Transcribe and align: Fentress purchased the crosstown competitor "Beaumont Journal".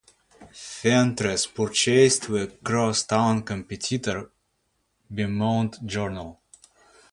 Fentress 0.51 1.45
purchased 1.45 2.23
the 2.23 2.57
crosstown 2.65 3.43
competitor 3.43 4.31
"Beaumont 5.11 5.85
Journal". 5.85 6.41